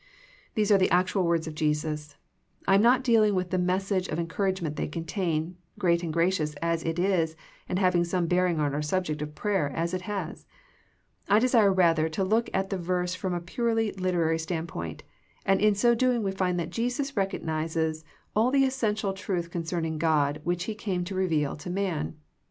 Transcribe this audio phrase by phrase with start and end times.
[0.55, 2.15] These are the actual words of Jesus.
[2.67, 6.55] I am not dealing with the message of en couragement they contain, great and gracious
[6.55, 7.35] as it is
[7.69, 10.47] and having some bearing on our subject of prayer, as it has.
[11.29, 15.03] I desire rather to look at the verse from a purely literary standpoint,
[15.45, 18.03] and in so doing we find that Jesus recognizes
[18.35, 22.15] all the essential truth concerning God which He came to reveal to man.